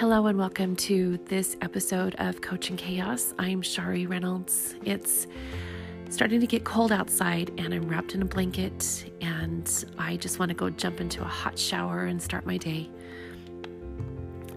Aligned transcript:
Hello 0.00 0.28
and 0.28 0.38
welcome 0.38 0.76
to 0.76 1.18
this 1.26 1.58
episode 1.60 2.14
of 2.14 2.40
Coaching 2.40 2.78
Chaos. 2.78 3.34
I'm 3.38 3.60
Shari 3.60 4.06
Reynolds. 4.06 4.74
It's 4.82 5.26
starting 6.08 6.40
to 6.40 6.46
get 6.46 6.64
cold 6.64 6.90
outside 6.90 7.52
and 7.58 7.74
I'm 7.74 7.86
wrapped 7.86 8.14
in 8.14 8.22
a 8.22 8.24
blanket 8.24 9.12
and 9.20 9.84
I 9.98 10.16
just 10.16 10.38
want 10.38 10.48
to 10.48 10.54
go 10.54 10.70
jump 10.70 11.02
into 11.02 11.20
a 11.20 11.26
hot 11.26 11.58
shower 11.58 12.06
and 12.06 12.22
start 12.22 12.46
my 12.46 12.56
day. 12.56 12.88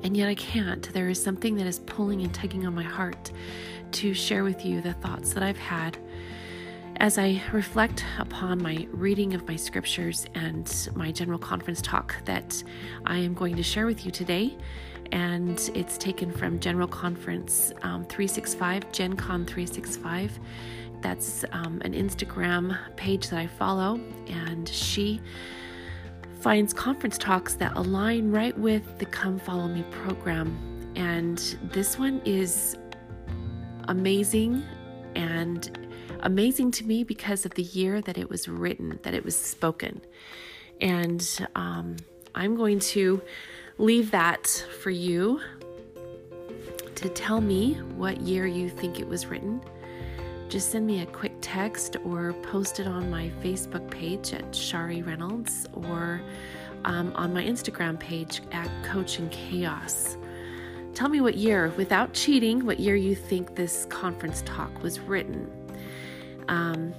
And 0.04 0.16
yet 0.16 0.30
I 0.30 0.36
can't. 0.36 0.82
There 0.94 1.10
is 1.10 1.22
something 1.22 1.56
that 1.58 1.68
is 1.68 1.80
pulling 1.80 2.22
and 2.22 2.34
tugging 2.34 2.66
on 2.66 2.74
my 2.74 2.84
heart 2.84 3.34
to 3.92 4.14
share 4.14 4.46
with 4.46 4.66
you 4.66 4.80
the 4.80 4.94
thoughts 4.94 5.34
that 5.34 5.44
I've 5.44 5.58
had 5.58 5.98
as 7.02 7.18
I 7.18 7.42
reflect 7.52 8.06
upon 8.18 8.64
my 8.64 8.88
reading 8.92 9.34
of 9.34 9.46
my 9.46 9.58
scriptures 9.58 10.26
and 10.36 10.90
my 10.96 11.12
general 11.12 11.38
conference 11.38 11.82
talk 11.82 12.16
that 12.24 12.64
I 13.06 13.18
am 13.18 13.34
going 13.34 13.58
to 13.58 13.64
share 13.64 13.86
with 13.86 14.06
you 14.06 14.12
today 14.12 14.56
and 15.14 15.70
it's 15.76 15.96
taken 16.00 16.32
from 16.32 16.60
General 16.60 16.88
Conference 16.88 17.72
um, 17.84 18.04
365, 18.06 18.92
Gen 18.92 19.16
Con 19.16 19.46
365. 19.46 20.40
That's 21.02 21.46
um, 21.52 21.80
an 21.86 21.94
Instagram 21.94 22.76
page 22.96 23.30
that 23.30 23.38
I 23.38 23.46
follow, 23.46 24.00
and 24.28 24.68
she 24.68 25.22
finds 26.42 26.74
conference 26.74 27.20
talks 27.20 27.54
that 27.56 27.74
align 27.76 28.32
right 28.32 28.58
with 28.58 28.98
the 28.98 29.06
Come 29.06 29.38
Follow 29.38 29.68
Me 29.68 29.84
program. 29.92 30.58
And 30.96 31.38
this 31.72 32.00
one 32.00 32.20
is 32.26 32.76
amazing 33.88 34.64
and 35.16 35.88
amazing 36.22 36.72
to 36.72 36.86
me 36.86 37.04
because 37.04 37.46
of 37.46 37.54
the 37.54 37.64
year 37.64 38.02
that 38.02 38.18
it 38.18 38.32
was 38.32 38.48
written, 38.48 39.00
that 39.04 39.14
it 39.14 39.24
was 39.24 39.36
spoken. 39.36 40.02
And 40.82 41.48
um, 41.54 41.98
I'm 42.34 42.56
going 42.56 42.80
to 42.80 43.22
leave 43.78 44.12
that 44.12 44.48
for 44.82 44.90
you 44.90 45.40
to 46.96 47.10
tell 47.10 47.42
me 47.42 47.74
what 47.96 48.22
year 48.22 48.46
you 48.46 48.70
think 48.70 49.00
it 49.00 49.08
was 49.08 49.26
written. 49.26 49.62
Just 50.50 50.72
send 50.72 50.86
me 50.86 51.02
a 51.02 51.06
quick 51.08 51.34
text 51.42 51.98
or 52.06 52.34
post 52.44 52.80
it 52.80 52.88
on 52.88 53.10
my 53.10 53.32
Facebook 53.42 53.90
page 53.90 54.34
at 54.34 54.56
Shari 54.56 55.02
Reynolds 55.02 55.68
or 55.74 56.22
um, 56.86 57.12
on 57.16 57.34
my 57.34 57.44
Instagram 57.44 58.00
page 58.00 58.42
at 58.52 58.70
Coaching 58.84 59.30
Chaos. 59.30 60.18
Tell 60.94 61.10
me 61.10 61.22
what 61.22 61.36
year, 61.36 61.74
without 61.76 62.14
cheating, 62.14 62.66
what 62.66 62.80
year 62.80 62.96
you 62.96 63.16
think 63.16 63.56
this 63.56 63.86
conference 63.86 64.44
talk 64.46 64.84
was 64.84 65.00
written. 65.00 65.52
Um, 66.48 66.94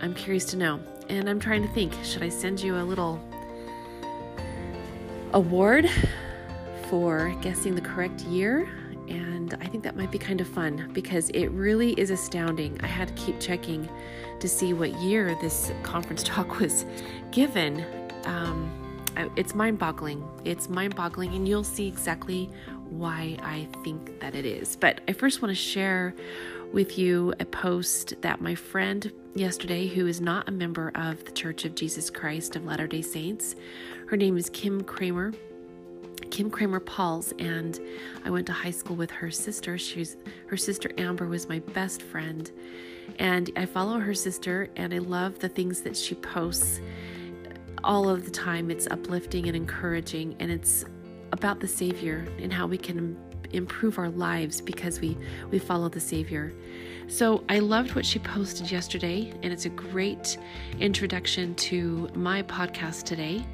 I'm 0.00 0.14
curious 0.14 0.44
to 0.46 0.56
know. 0.56 0.80
And 1.08 1.28
I'm 1.28 1.40
trying 1.40 1.62
to 1.62 1.68
think 1.72 1.94
should 2.02 2.22
I 2.22 2.28
send 2.28 2.60
you 2.60 2.76
a 2.76 2.82
little 2.82 3.20
award 5.32 5.90
for 6.88 7.34
guessing 7.40 7.74
the 7.74 7.80
correct 7.80 8.22
year. 8.22 8.68
And 9.08 9.56
I 9.60 9.66
think 9.66 9.84
that 9.84 9.96
might 9.96 10.10
be 10.10 10.18
kind 10.18 10.40
of 10.40 10.48
fun 10.48 10.90
because 10.92 11.30
it 11.30 11.48
really 11.48 11.92
is 11.92 12.10
astounding. 12.10 12.78
I 12.82 12.86
had 12.86 13.08
to 13.08 13.14
keep 13.14 13.40
checking 13.40 13.88
to 14.40 14.48
see 14.48 14.72
what 14.72 14.92
year 15.00 15.36
this 15.40 15.72
conference 15.82 16.22
talk 16.24 16.60
was 16.60 16.84
given. 17.30 17.84
Um, 18.24 18.74
it's 19.36 19.54
mind 19.54 19.78
boggling. 19.78 20.26
It's 20.44 20.68
mind 20.68 20.94
boggling, 20.94 21.34
and 21.34 21.48
you'll 21.48 21.64
see 21.64 21.88
exactly 21.88 22.50
why 22.90 23.36
I 23.42 23.66
think 23.82 24.20
that 24.20 24.34
it 24.34 24.44
is. 24.44 24.76
But 24.76 25.00
I 25.08 25.12
first 25.12 25.42
want 25.42 25.50
to 25.50 25.60
share 25.60 26.14
with 26.72 26.98
you 26.98 27.32
a 27.40 27.44
post 27.44 28.14
that 28.20 28.40
my 28.40 28.54
friend 28.54 29.12
yesterday, 29.34 29.86
who 29.86 30.06
is 30.06 30.20
not 30.20 30.48
a 30.48 30.52
member 30.52 30.90
of 30.94 31.24
the 31.24 31.30
Church 31.30 31.64
of 31.64 31.74
Jesus 31.74 32.10
Christ 32.10 32.56
of 32.56 32.64
Latter 32.64 32.86
day 32.86 33.02
Saints, 33.02 33.54
her 34.08 34.16
name 34.16 34.36
is 34.36 34.50
Kim 34.50 34.82
Kramer. 34.82 35.32
Kim 36.30 36.50
Kramer 36.50 36.80
Pauls, 36.80 37.32
and 37.38 37.80
I 38.24 38.30
went 38.30 38.46
to 38.48 38.52
high 38.52 38.70
school 38.70 38.96
with 38.96 39.10
her 39.10 39.30
sister. 39.30 39.78
She's 39.78 40.16
her 40.48 40.56
sister 40.56 40.90
Amber 40.98 41.26
was 41.26 41.48
my 41.48 41.60
best 41.60 42.02
friend, 42.02 42.50
and 43.18 43.50
I 43.56 43.64
follow 43.64 43.98
her 43.98 44.14
sister, 44.14 44.68
and 44.76 44.92
I 44.92 44.98
love 44.98 45.38
the 45.38 45.48
things 45.48 45.80
that 45.82 45.96
she 45.96 46.14
posts 46.16 46.80
all 47.82 48.08
of 48.10 48.24
the 48.24 48.30
time. 48.30 48.70
It's 48.70 48.86
uplifting 48.88 49.46
and 49.46 49.56
encouraging, 49.56 50.36
and 50.38 50.50
it's 50.50 50.84
about 51.32 51.60
the 51.60 51.68
Savior 51.68 52.26
and 52.38 52.52
how 52.52 52.66
we 52.66 52.76
can 52.76 53.16
improve 53.52 53.98
our 53.98 54.10
lives 54.10 54.60
because 54.60 55.00
we 55.00 55.16
we 55.50 55.58
follow 55.58 55.88
the 55.88 56.00
Savior. 56.00 56.52
So 57.08 57.42
I 57.48 57.60
loved 57.60 57.94
what 57.94 58.04
she 58.04 58.18
posted 58.18 58.70
yesterday, 58.70 59.32
and 59.42 59.52
it's 59.52 59.64
a 59.64 59.70
great 59.70 60.36
introduction 60.78 61.54
to 61.54 62.10
my 62.14 62.42
podcast 62.42 63.04
today. 63.04 63.44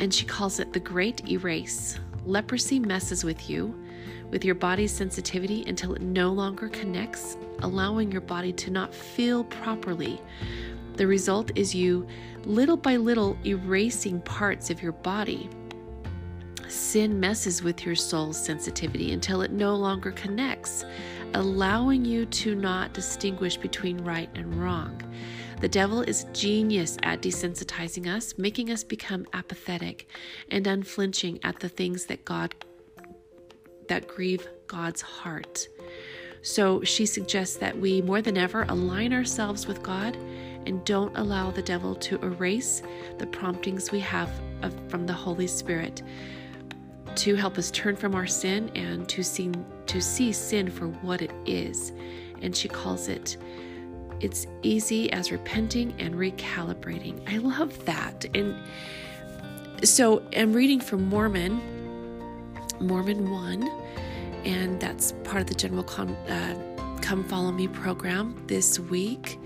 And 0.00 0.12
she 0.12 0.26
calls 0.26 0.58
it 0.58 0.72
the 0.72 0.80
Great 0.80 1.28
Erase. 1.28 1.98
Leprosy 2.24 2.80
messes 2.80 3.22
with 3.22 3.48
you, 3.48 3.72
with 4.30 4.44
your 4.44 4.56
body's 4.56 4.90
sensitivity 4.90 5.64
until 5.68 5.94
it 5.94 6.02
no 6.02 6.32
longer 6.32 6.68
connects, 6.68 7.36
allowing 7.60 8.10
your 8.10 8.20
body 8.20 8.52
to 8.54 8.70
not 8.70 8.92
feel 8.92 9.44
properly. 9.44 10.20
The 10.96 11.06
result 11.06 11.52
is 11.54 11.74
you, 11.74 12.06
little 12.44 12.76
by 12.76 12.96
little, 12.96 13.38
erasing 13.46 14.20
parts 14.22 14.70
of 14.70 14.82
your 14.82 14.92
body. 14.92 15.48
Sin 16.68 17.20
messes 17.20 17.62
with 17.62 17.86
your 17.86 17.94
soul's 17.94 18.42
sensitivity 18.42 19.12
until 19.12 19.42
it 19.42 19.52
no 19.52 19.74
longer 19.74 20.10
connects, 20.12 20.84
allowing 21.34 22.04
you 22.04 22.26
to 22.26 22.54
not 22.54 22.92
distinguish 22.92 23.56
between 23.56 24.02
right 24.02 24.30
and 24.34 24.54
wrong. 24.56 25.00
The 25.60 25.68
devil 25.68 26.02
is 26.02 26.26
genius 26.32 26.98
at 27.02 27.22
desensitizing 27.22 28.12
us, 28.14 28.36
making 28.36 28.70
us 28.70 28.84
become 28.84 29.26
apathetic 29.32 30.08
and 30.50 30.66
unflinching 30.66 31.40
at 31.44 31.60
the 31.60 31.68
things 31.68 32.06
that 32.06 32.24
God 32.24 32.54
that 33.88 34.08
grieve 34.08 34.46
God's 34.66 35.00
heart. 35.00 35.68
So 36.42 36.82
she 36.82 37.06
suggests 37.06 37.56
that 37.58 37.78
we 37.78 38.02
more 38.02 38.20
than 38.20 38.36
ever 38.36 38.64
align 38.68 39.12
ourselves 39.12 39.66
with 39.66 39.82
God 39.82 40.16
and 40.66 40.84
don't 40.84 41.16
allow 41.16 41.52
the 41.52 41.62
devil 41.62 41.94
to 41.94 42.16
erase 42.22 42.82
the 43.18 43.26
promptings 43.28 43.92
we 43.92 44.00
have 44.00 44.30
of, 44.62 44.74
from 44.90 45.06
the 45.06 45.12
Holy 45.12 45.46
Spirit 45.46 46.02
to 47.16 47.34
help 47.34 47.58
us 47.58 47.70
turn 47.70 47.96
from 47.96 48.14
our 48.14 48.26
sin 48.26 48.70
and 48.74 49.08
to 49.08 49.22
see 49.22 49.50
to 49.86 50.00
see 50.00 50.32
sin 50.32 50.70
for 50.70 50.88
what 50.88 51.22
it 51.22 51.32
is. 51.46 51.92
And 52.42 52.54
she 52.54 52.68
calls 52.68 53.08
it 53.08 53.36
it's 54.20 54.46
easy 54.62 55.12
as 55.12 55.30
repenting 55.30 55.94
and 55.98 56.14
recalibrating. 56.14 57.20
I 57.28 57.38
love 57.38 57.84
that. 57.84 58.24
And 58.34 58.56
so 59.84 60.22
I'm 60.36 60.52
reading 60.52 60.80
from 60.80 61.06
Mormon, 61.08 61.60
Mormon 62.80 63.30
1, 63.30 63.62
and 64.44 64.80
that's 64.80 65.12
part 65.24 65.42
of 65.42 65.48
the 65.48 65.54
General 65.54 65.82
Con, 65.82 66.10
uh, 66.10 66.98
Come 67.02 67.24
Follow 67.24 67.52
Me 67.52 67.68
program 67.68 68.42
this 68.46 68.78
week. 68.78 69.38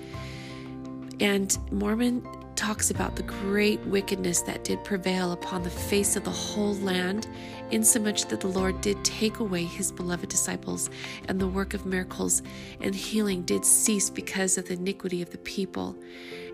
And 1.19 1.57
Mormon 1.71 2.27
talks 2.61 2.91
about 2.91 3.17
the 3.17 3.23
great 3.23 3.81
wickedness 3.87 4.43
that 4.43 4.65
did 4.65 4.85
prevail 4.85 5.33
upon 5.33 5.63
the 5.63 5.71
face 5.71 6.15
of 6.15 6.25
the 6.25 6.31
whole 6.31 6.75
land, 6.75 7.27
insomuch 7.71 8.27
that 8.27 8.43
the 8.43 8.49
Lord 8.49 8.83
did 8.83 9.03
take 9.03 9.39
away 9.39 9.65
his 9.65 9.91
beloved 9.91 10.29
disciples, 10.29 10.91
and 11.27 11.41
the 11.41 11.49
work 11.49 11.73
of 11.73 11.87
miracles 11.87 12.43
and 12.83 12.95
healing 12.95 13.45
did 13.45 13.65
cease 13.65 14.11
because 14.11 14.59
of 14.59 14.69
the 14.69 14.75
iniquity 14.75 15.23
of 15.23 15.31
the 15.31 15.39
people. 15.39 15.97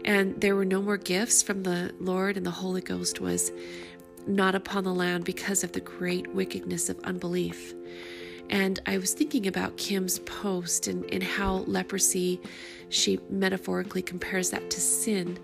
And 0.05 0.41
there 0.41 0.55
were 0.55 0.65
no 0.65 0.81
more 0.81 0.97
gifts 0.97 1.43
from 1.43 1.65
the 1.65 1.93
Lord, 1.99 2.37
and 2.37 2.47
the 2.47 2.53
Holy 2.53 2.83
Ghost 2.83 3.21
was 3.21 3.51
not 4.29 4.55
upon 4.55 4.85
the 4.85 4.95
land 4.95 5.25
because 5.25 5.65
of 5.65 5.73
the 5.73 5.81
great 5.81 6.33
wickedness 6.33 6.89
of 6.89 7.01
unbelief. 7.01 7.75
And 8.49 8.79
I 8.87 8.99
was 8.99 9.13
thinking 9.13 9.49
about 9.49 9.77
Kim's 9.77 10.21
post 10.21 10.87
and, 10.87 11.05
and 11.13 11.25
how 11.25 11.65
leprosy, 11.67 12.41
she 12.91 13.19
metaphorically 13.29 14.03
compares 14.03 14.51
that 14.51 14.71
to 14.71 14.81
sin 14.81 15.41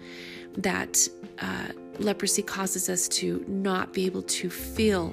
that 0.58 1.08
uh, 1.40 1.68
leprosy 1.98 2.42
causes 2.42 2.88
us 2.88 3.08
to 3.08 3.44
not 3.48 3.92
be 3.92 4.06
able 4.06 4.22
to 4.22 4.50
feel 4.50 5.12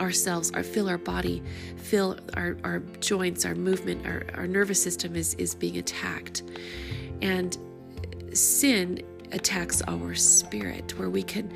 ourselves 0.00 0.50
or 0.54 0.62
feel 0.62 0.88
our 0.88 0.98
body 0.98 1.42
feel 1.76 2.18
our, 2.34 2.56
our 2.64 2.78
joints 3.00 3.44
our 3.44 3.54
movement 3.54 4.06
our, 4.06 4.24
our 4.34 4.46
nervous 4.46 4.82
system 4.82 5.14
is 5.14 5.34
is 5.34 5.54
being 5.54 5.76
attacked. 5.78 6.42
And 7.22 7.56
sin 8.32 9.02
attacks 9.32 9.82
our 9.86 10.14
spirit 10.14 10.98
where 10.98 11.10
we 11.10 11.22
can 11.22 11.52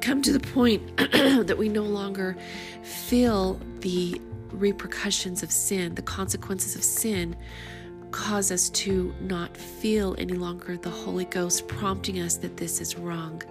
come 0.00 0.22
to 0.22 0.32
the 0.32 0.40
point 0.40 0.96
that 0.96 1.56
we 1.58 1.68
no 1.68 1.82
longer 1.82 2.36
feel 2.82 3.60
the 3.80 4.20
repercussions 4.50 5.42
of 5.42 5.50
sin 5.50 5.94
the 5.94 6.02
consequences 6.02 6.74
of 6.74 6.82
sin 6.82 7.36
cause 8.10 8.50
us 8.50 8.68
to 8.70 9.14
not 9.20 9.56
feel 9.56 10.14
any 10.18 10.34
longer 10.34 10.76
the 10.76 10.90
Holy 10.90 11.24
Ghost 11.26 11.68
prompting 11.68 12.20
us 12.20 12.36
that 12.38 12.56
this 12.56 12.80
is 12.80 12.96
wrong. 12.96 13.42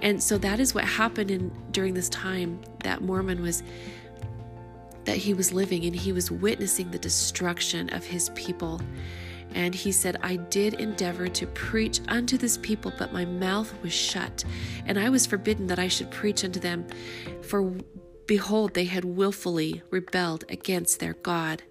And 0.00 0.22
so 0.22 0.38
that 0.38 0.60
is 0.60 0.74
what 0.74 0.84
happened 0.84 1.30
in 1.30 1.50
during 1.70 1.94
this 1.94 2.08
time 2.08 2.60
that 2.84 3.02
Mormon 3.02 3.42
was 3.42 3.62
that 5.04 5.16
he 5.16 5.32
was 5.32 5.52
living 5.52 5.86
and 5.86 5.96
he 5.96 6.12
was 6.12 6.30
witnessing 6.30 6.90
the 6.90 6.98
destruction 6.98 7.88
of 7.94 8.04
his 8.04 8.28
people. 8.30 8.80
And 9.54 9.74
he 9.74 9.90
said, 9.90 10.18
I 10.22 10.36
did 10.36 10.74
endeavor 10.74 11.28
to 11.28 11.46
preach 11.46 12.00
unto 12.08 12.36
this 12.36 12.58
people, 12.58 12.92
but 12.98 13.14
my 13.14 13.24
mouth 13.24 13.72
was 13.82 13.94
shut, 13.94 14.44
and 14.84 14.98
I 14.98 15.08
was 15.08 15.24
forbidden 15.24 15.66
that 15.68 15.78
I 15.78 15.88
should 15.88 16.10
preach 16.10 16.44
unto 16.44 16.60
them. 16.60 16.86
For 17.40 17.72
Behold, 18.28 18.74
they 18.74 18.84
had 18.84 19.06
wilfully 19.06 19.82
rebelled 19.88 20.44
against 20.50 21.00
their 21.00 21.14
God. 21.14 21.62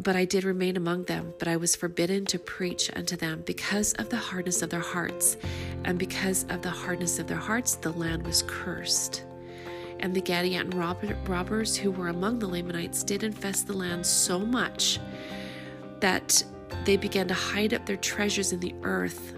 But 0.00 0.14
I 0.14 0.24
did 0.24 0.44
remain 0.44 0.76
among 0.76 1.04
them, 1.04 1.34
but 1.38 1.48
I 1.48 1.56
was 1.56 1.74
forbidden 1.74 2.24
to 2.26 2.38
preach 2.38 2.90
unto 2.94 3.16
them 3.16 3.42
because 3.44 3.94
of 3.94 4.08
the 4.08 4.16
hardness 4.16 4.62
of 4.62 4.70
their 4.70 4.80
hearts. 4.80 5.36
And 5.84 5.98
because 5.98 6.44
of 6.50 6.62
the 6.62 6.70
hardness 6.70 7.18
of 7.18 7.26
their 7.26 7.36
hearts, 7.36 7.74
the 7.74 7.90
land 7.92 8.24
was 8.24 8.44
cursed. 8.46 9.24
And 10.00 10.14
the 10.14 10.22
Gadianton 10.22 11.28
robbers 11.28 11.76
who 11.76 11.90
were 11.90 12.08
among 12.08 12.38
the 12.38 12.46
Lamanites 12.46 13.02
did 13.02 13.24
infest 13.24 13.66
the 13.66 13.72
land 13.72 14.06
so 14.06 14.38
much 14.38 15.00
that 15.98 16.44
they 16.84 16.96
began 16.96 17.26
to 17.26 17.34
hide 17.34 17.74
up 17.74 17.84
their 17.84 17.96
treasures 17.96 18.52
in 18.52 18.60
the 18.60 18.74
earth. 18.84 19.34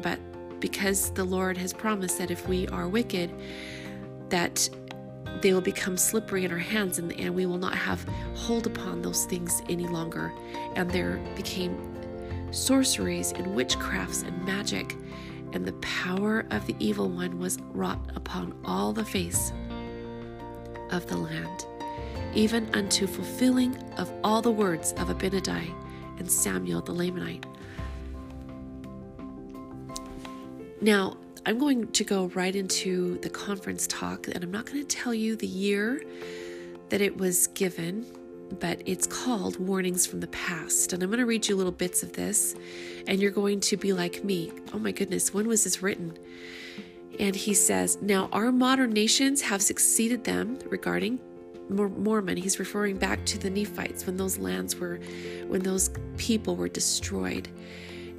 But 0.00 0.18
because 0.60 1.10
the 1.10 1.24
Lord 1.24 1.58
has 1.58 1.74
promised 1.74 2.16
that 2.16 2.30
if 2.30 2.48
we 2.48 2.66
are 2.68 2.88
wicked, 2.88 3.30
that 4.30 4.68
they 5.40 5.52
will 5.52 5.60
become 5.60 5.96
slippery 5.96 6.44
in 6.44 6.52
our 6.52 6.58
hands 6.58 6.98
and, 6.98 7.12
and 7.12 7.34
we 7.34 7.46
will 7.46 7.58
not 7.58 7.74
have 7.74 8.04
hold 8.34 8.66
upon 8.66 9.02
those 9.02 9.24
things 9.24 9.62
any 9.68 9.86
longer. 9.86 10.32
And 10.74 10.90
there 10.90 11.20
became 11.36 11.76
sorceries 12.50 13.32
and 13.32 13.46
witchcrafts 13.48 14.26
and 14.26 14.44
magic, 14.44 14.96
and 15.52 15.64
the 15.64 15.72
power 15.74 16.44
of 16.50 16.66
the 16.66 16.74
evil 16.78 17.08
one 17.08 17.38
was 17.38 17.58
wrought 17.72 18.10
upon 18.14 18.54
all 18.64 18.92
the 18.92 19.04
face 19.04 19.52
of 20.90 21.06
the 21.06 21.16
land, 21.16 21.66
even 22.34 22.68
unto 22.74 23.06
fulfilling 23.06 23.76
of 23.98 24.12
all 24.24 24.42
the 24.42 24.50
words 24.50 24.92
of 24.92 25.08
Abinadi 25.08 25.74
and 26.18 26.30
Samuel 26.30 26.80
the 26.80 26.92
Lamanite. 26.92 27.44
Now, 30.80 31.16
I'm 31.48 31.56
going 31.56 31.90
to 31.92 32.04
go 32.04 32.26
right 32.34 32.54
into 32.54 33.16
the 33.20 33.30
conference 33.30 33.86
talk, 33.86 34.28
and 34.28 34.44
I'm 34.44 34.50
not 34.50 34.66
going 34.66 34.86
to 34.86 34.96
tell 34.96 35.14
you 35.14 35.34
the 35.34 35.46
year 35.46 36.02
that 36.90 37.00
it 37.00 37.16
was 37.16 37.46
given, 37.46 38.04
but 38.60 38.82
it's 38.84 39.06
called 39.06 39.58
Warnings 39.58 40.06
from 40.06 40.20
the 40.20 40.26
Past. 40.26 40.92
And 40.92 41.02
I'm 41.02 41.08
going 41.08 41.20
to 41.20 41.24
read 41.24 41.48
you 41.48 41.56
little 41.56 41.72
bits 41.72 42.02
of 42.02 42.12
this, 42.12 42.54
and 43.06 43.18
you're 43.18 43.30
going 43.30 43.60
to 43.60 43.78
be 43.78 43.94
like 43.94 44.22
me. 44.22 44.52
Oh 44.74 44.78
my 44.78 44.92
goodness, 44.92 45.32
when 45.32 45.48
was 45.48 45.64
this 45.64 45.82
written? 45.82 46.18
And 47.18 47.34
he 47.34 47.54
says, 47.54 47.96
Now 48.02 48.28
our 48.30 48.52
modern 48.52 48.90
nations 48.90 49.40
have 49.40 49.62
succeeded 49.62 50.24
them 50.24 50.58
regarding 50.66 51.18
Mormon. 51.70 52.36
He's 52.36 52.58
referring 52.58 52.98
back 52.98 53.24
to 53.24 53.38
the 53.38 53.48
Nephites 53.48 54.04
when 54.04 54.18
those 54.18 54.36
lands 54.36 54.76
were, 54.76 55.00
when 55.46 55.62
those 55.62 55.88
people 56.18 56.56
were 56.56 56.68
destroyed. 56.68 57.48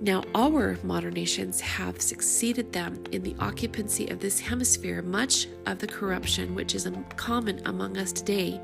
Now, 0.01 0.23
our 0.33 0.77
modern 0.83 1.13
nations 1.13 1.59
have 1.59 2.01
succeeded 2.01 2.71
them 2.71 3.03
in 3.11 3.21
the 3.21 3.35
occupancy 3.39 4.07
of 4.07 4.21
this 4.21 4.39
hemisphere. 4.39 5.01
Much 5.01 5.47
of 5.65 5.79
the 5.79 5.87
corruption 5.87 6.55
which 6.55 6.73
is 6.73 6.87
common 7.17 7.61
among 7.65 7.97
us 7.97 8.13
today 8.13 8.61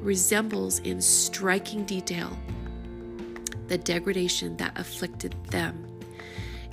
resembles 0.00 0.80
in 0.80 1.00
striking 1.00 1.84
detail 1.84 2.38
the 3.68 3.78
degradation 3.78 4.56
that 4.58 4.78
afflicted 4.78 5.34
them. 5.44 5.86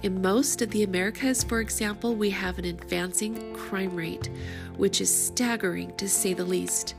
In 0.04 0.22
most 0.22 0.62
of 0.62 0.70
the 0.72 0.84
Americas, 0.84 1.44
for 1.44 1.62
example, 1.62 2.14
we 2.14 2.30
have 2.32 2.60
an 2.60 2.66
advancing 2.66 3.54
crime 3.54 3.96
rate, 3.96 4.30
which 4.76 5.00
is 5.00 5.14
staggering 5.14 5.96
to 5.96 6.10
say 6.10 6.34
the 6.34 6.44
least, 6.44 6.96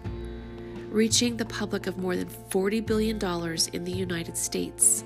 reaching 0.89 1.37
the 1.37 1.45
public 1.45 1.87
of 1.87 1.99
more 1.99 2.17
than 2.17 2.29
$40 2.29 2.87
billion 2.87 3.17
in 3.73 3.85
the 3.85 3.93
United 3.93 4.37
States. 4.37 5.05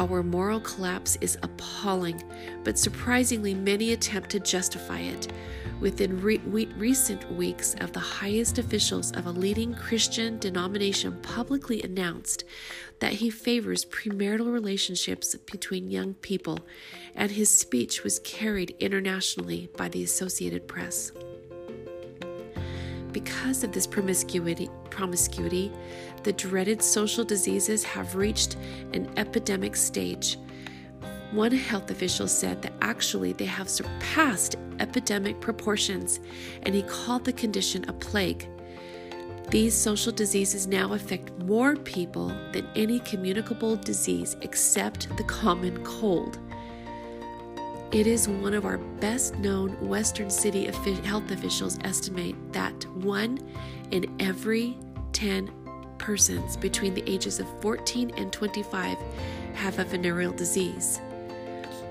Our 0.00 0.22
moral 0.22 0.60
collapse 0.60 1.18
is 1.20 1.36
appalling, 1.42 2.22
but 2.64 2.78
surprisingly, 2.78 3.52
many 3.52 3.92
attempt 3.92 4.30
to 4.30 4.40
justify 4.40 5.00
it. 5.00 5.30
Within 5.78 6.22
re- 6.22 6.40
recent 6.78 7.30
weeks, 7.30 7.74
of 7.82 7.92
the 7.92 8.00
highest 8.00 8.56
officials 8.56 9.12
of 9.12 9.26
a 9.26 9.30
leading 9.30 9.74
Christian 9.74 10.38
denomination 10.38 11.20
publicly 11.20 11.82
announced 11.82 12.44
that 13.00 13.12
he 13.12 13.28
favors 13.28 13.84
premarital 13.84 14.50
relationships 14.50 15.34
between 15.34 15.90
young 15.90 16.14
people, 16.14 16.60
and 17.14 17.32
his 17.32 17.50
speech 17.50 18.02
was 18.02 18.20
carried 18.20 18.74
internationally 18.80 19.68
by 19.76 19.90
the 19.90 20.02
Associated 20.02 20.66
Press. 20.66 21.12
Because 23.12 23.64
of 23.64 23.72
this 23.72 23.86
promiscuity, 23.86 24.68
promiscuity, 24.90 25.72
the 26.22 26.32
dreaded 26.32 26.82
social 26.82 27.24
diseases 27.24 27.82
have 27.82 28.14
reached 28.14 28.56
an 28.92 29.10
epidemic 29.16 29.74
stage. 29.76 30.38
One 31.32 31.52
health 31.52 31.90
official 31.90 32.28
said 32.28 32.62
that 32.62 32.72
actually 32.82 33.32
they 33.32 33.44
have 33.44 33.68
surpassed 33.68 34.56
epidemic 34.80 35.40
proportions, 35.40 36.20
and 36.62 36.74
he 36.74 36.82
called 36.82 37.24
the 37.24 37.32
condition 37.32 37.84
a 37.88 37.92
plague. 37.92 38.48
These 39.50 39.74
social 39.74 40.12
diseases 40.12 40.66
now 40.66 40.92
affect 40.92 41.36
more 41.38 41.74
people 41.74 42.28
than 42.52 42.68
any 42.76 43.00
communicable 43.00 43.76
disease 43.76 44.36
except 44.42 45.08
the 45.16 45.24
common 45.24 45.82
cold. 45.84 46.38
It 47.92 48.06
is 48.06 48.28
one 48.28 48.54
of 48.54 48.64
our 48.64 48.78
best 48.78 49.36
known 49.38 49.70
Western 49.80 50.30
city 50.30 50.66
health 50.66 51.28
officials 51.32 51.76
estimate 51.82 52.36
that 52.52 52.86
one 52.94 53.40
in 53.90 54.14
every 54.20 54.78
10 55.12 55.50
persons 55.98 56.56
between 56.56 56.94
the 56.94 57.02
ages 57.10 57.40
of 57.40 57.48
14 57.60 58.12
and 58.16 58.32
25 58.32 58.96
have 59.54 59.80
a 59.80 59.84
venereal 59.84 60.32
disease. 60.32 61.00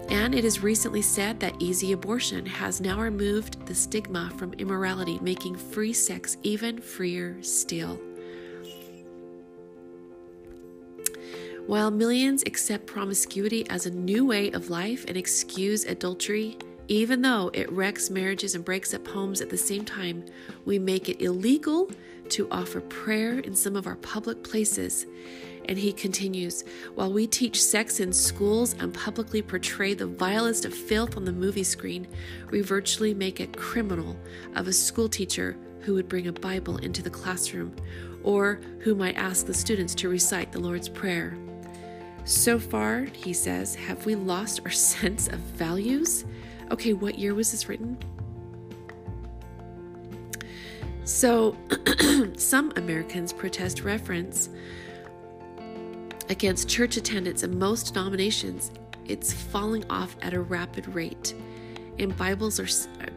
And 0.07 0.33
it 0.33 0.45
is 0.45 0.63
recently 0.63 1.01
said 1.01 1.37
that 1.41 1.61
easy 1.61 1.91
abortion 1.91 2.45
has 2.45 2.79
now 2.79 3.01
removed 3.01 3.65
the 3.65 3.75
stigma 3.75 4.31
from 4.37 4.53
immorality, 4.53 5.19
making 5.21 5.57
free 5.57 5.91
sex 5.91 6.37
even 6.43 6.79
freer 6.79 7.43
still. 7.43 7.99
While 11.69 11.91
millions 11.91 12.41
accept 12.47 12.87
promiscuity 12.87 13.69
as 13.69 13.85
a 13.85 13.91
new 13.91 14.25
way 14.25 14.49
of 14.53 14.71
life 14.71 15.05
and 15.07 15.15
excuse 15.15 15.85
adultery, 15.85 16.57
even 16.87 17.21
though 17.21 17.51
it 17.53 17.71
wrecks 17.71 18.09
marriages 18.09 18.55
and 18.55 18.65
breaks 18.65 18.95
up 18.95 19.05
homes 19.05 19.39
at 19.39 19.51
the 19.51 19.57
same 19.59 19.85
time, 19.85 20.25
we 20.65 20.79
make 20.79 21.09
it 21.09 21.21
illegal 21.21 21.91
to 22.29 22.47
offer 22.49 22.81
prayer 22.81 23.37
in 23.37 23.55
some 23.55 23.75
of 23.75 23.85
our 23.85 23.97
public 23.97 24.43
places. 24.43 25.05
And 25.65 25.77
he 25.77 25.93
continues 25.93 26.63
While 26.95 27.13
we 27.13 27.27
teach 27.27 27.61
sex 27.61 27.99
in 27.99 28.13
schools 28.13 28.73
and 28.79 28.91
publicly 28.91 29.43
portray 29.43 29.93
the 29.93 30.07
vilest 30.07 30.65
of 30.65 30.73
filth 30.73 31.17
on 31.17 31.23
the 31.23 31.31
movie 31.31 31.63
screen, 31.63 32.07
we 32.49 32.61
virtually 32.61 33.13
make 33.13 33.41
a 33.41 33.45
criminal 33.45 34.17
of 34.55 34.67
a 34.67 34.73
schoolteacher 34.73 35.55
who 35.81 35.93
would 35.93 36.09
bring 36.09 36.29
a 36.29 36.33
Bible 36.33 36.77
into 36.77 37.03
the 37.03 37.11
classroom 37.11 37.75
or 38.23 38.59
who 38.79 38.95
might 38.95 39.17
ask 39.17 39.45
the 39.45 39.53
students 39.53 39.93
to 39.93 40.09
recite 40.09 40.51
the 40.51 40.59
Lord's 40.59 40.89
Prayer. 40.89 41.37
So 42.25 42.59
far, 42.59 43.01
he 43.13 43.33
says, 43.33 43.75
have 43.75 44.05
we 44.05 44.15
lost 44.15 44.61
our 44.65 44.71
sense 44.71 45.27
of 45.27 45.39
values? 45.39 46.25
Okay, 46.71 46.93
what 46.93 47.17
year 47.17 47.33
was 47.33 47.51
this 47.51 47.67
written? 47.67 47.97
So, 51.03 51.57
some 52.37 52.71
Americans 52.75 53.33
protest 53.33 53.81
reference 53.81 54.49
against 56.29 56.69
church 56.69 56.97
attendance 56.97 57.41
in 57.41 57.57
most 57.57 57.93
denominations. 57.93 58.71
It's 59.05 59.33
falling 59.33 59.83
off 59.89 60.15
at 60.21 60.35
a 60.35 60.39
rapid 60.39 60.87
rate, 60.93 61.33
and 61.97 62.15
Bibles 62.15 62.59
are 62.59 62.67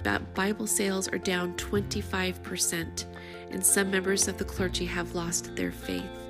uh, 0.06 0.18
Bible 0.35 0.66
sales 0.66 1.06
are 1.09 1.18
down 1.18 1.52
25%, 1.56 3.04
and 3.50 3.64
some 3.64 3.90
members 3.90 4.26
of 4.26 4.38
the 4.38 4.44
clergy 4.44 4.87
have 4.87 5.14
lost 5.14 5.54
their 5.54 5.71
faith. 5.71 6.22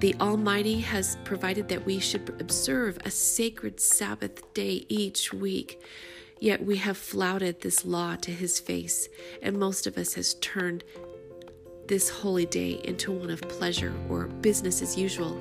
The 0.00 0.14
Almighty 0.18 0.80
has 0.80 1.18
provided 1.24 1.68
that 1.68 1.84
we 1.84 1.98
should 1.98 2.26
observe 2.40 2.96
a 3.04 3.10
sacred 3.10 3.80
Sabbath 3.80 4.54
day 4.54 4.86
each 4.88 5.30
week. 5.30 5.78
Yet 6.38 6.64
we 6.64 6.76
have 6.76 6.96
flouted 6.96 7.60
this 7.60 7.84
law 7.84 8.16
to 8.16 8.30
his 8.30 8.58
face, 8.58 9.10
and 9.42 9.58
most 9.58 9.86
of 9.86 9.98
us 9.98 10.14
has 10.14 10.34
turned 10.40 10.84
this 11.86 12.08
holy 12.08 12.46
day 12.46 12.80
into 12.84 13.12
one 13.12 13.28
of 13.28 13.42
pleasure 13.42 13.92
or 14.08 14.28
business 14.28 14.80
as 14.80 14.96
usual. 14.96 15.38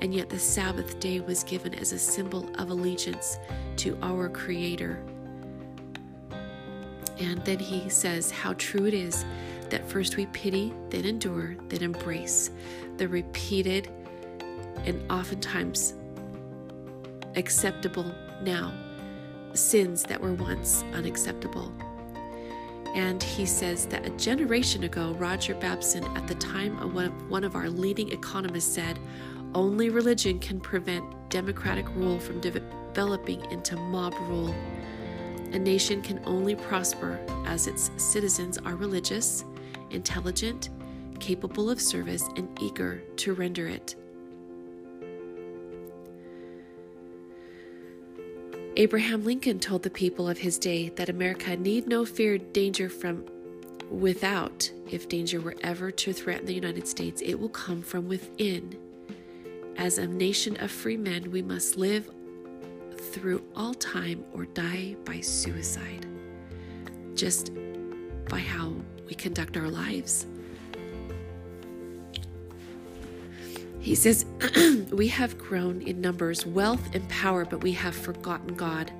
And 0.00 0.14
yet 0.14 0.30
the 0.30 0.38
Sabbath 0.38 0.98
day 1.00 1.20
was 1.20 1.44
given 1.44 1.74
as 1.74 1.92
a 1.92 1.98
symbol 1.98 2.48
of 2.54 2.70
allegiance 2.70 3.36
to 3.76 3.98
our 4.00 4.30
Creator. 4.30 5.04
And 7.18 7.44
then 7.44 7.58
he 7.58 7.90
says 7.90 8.30
how 8.30 8.54
true 8.54 8.86
it 8.86 8.94
is 8.94 9.26
that 9.68 9.86
first 9.86 10.16
we 10.16 10.24
pity, 10.26 10.72
then 10.88 11.04
endure, 11.04 11.56
then 11.68 11.82
embrace 11.82 12.50
the 12.96 13.06
repeated 13.06 13.90
and 14.84 15.10
oftentimes 15.10 15.94
acceptable 17.36 18.12
now 18.42 18.72
sins 19.54 20.02
that 20.04 20.20
were 20.20 20.34
once 20.34 20.84
unacceptable. 20.94 21.72
And 22.94 23.22
he 23.22 23.46
says 23.46 23.86
that 23.86 24.06
a 24.06 24.10
generation 24.10 24.84
ago, 24.84 25.14
Roger 25.18 25.54
Babson, 25.54 26.04
at 26.16 26.26
the 26.26 26.34
time 26.36 26.78
of 26.78 26.94
one 27.28 27.44
of 27.44 27.54
our 27.54 27.68
leading 27.68 28.12
economists, 28.12 28.74
said 28.74 28.98
only 29.54 29.88
religion 29.88 30.38
can 30.38 30.60
prevent 30.60 31.04
democratic 31.30 31.86
rule 31.94 32.18
from 32.18 32.40
de- 32.40 32.62
developing 32.98 33.48
into 33.52 33.76
mob 33.76 34.12
rule. 34.22 34.52
A 35.52 35.58
nation 35.58 36.02
can 36.02 36.20
only 36.26 36.56
prosper 36.56 37.20
as 37.46 37.68
its 37.68 37.92
citizens 37.96 38.58
are 38.58 38.74
religious 38.74 39.44
intelligent, 39.90 40.70
capable 41.20 41.70
of 41.70 41.80
service, 41.80 42.24
and 42.36 42.48
eager 42.60 43.00
to 43.16 43.34
render 43.34 43.68
it. 43.68 43.94
Abraham 48.78 49.24
Lincoln 49.24 49.58
told 49.58 49.82
the 49.82 49.90
people 49.90 50.28
of 50.28 50.38
his 50.38 50.56
day 50.56 50.90
that 50.90 51.08
America 51.08 51.56
need 51.56 51.88
no 51.88 52.04
fear 52.04 52.38
danger 52.38 52.88
from 52.88 53.24
without. 53.90 54.70
If 54.88 55.08
danger 55.08 55.40
were 55.40 55.56
ever 55.64 55.90
to 55.90 56.12
threaten 56.12 56.46
the 56.46 56.54
United 56.54 56.86
States, 56.86 57.20
it 57.20 57.34
will 57.34 57.48
come 57.48 57.82
from 57.82 58.06
within. 58.06 58.78
As 59.78 59.98
a 59.98 60.06
nation 60.06 60.56
of 60.58 60.70
free 60.70 60.96
men, 60.96 61.32
we 61.32 61.42
must 61.42 61.76
live 61.76 62.08
through 62.96 63.42
all 63.56 63.74
time 63.74 64.24
or 64.32 64.44
die 64.44 64.94
by 65.04 65.22
suicide. 65.22 66.06
Just 67.16 67.50
by 68.28 68.38
how 68.38 68.76
we 69.08 69.14
conduct 69.16 69.56
our 69.56 69.68
lives. 69.68 70.24
He 73.80 73.94
says, 73.94 74.26
We 74.92 75.08
have 75.08 75.38
grown 75.38 75.82
in 75.82 76.00
numbers, 76.00 76.44
wealth, 76.44 76.94
and 76.94 77.08
power, 77.08 77.44
but 77.44 77.62
we 77.62 77.72
have 77.72 77.94
forgotten 77.94 78.54
God. 78.54 78.92